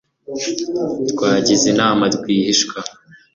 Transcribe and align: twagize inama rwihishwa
twagize 1.11 1.65
inama 1.73 2.03
rwihishwa 2.15 2.77